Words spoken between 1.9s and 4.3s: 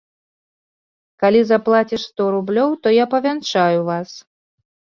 сто рублёў, то я павянчаю вас.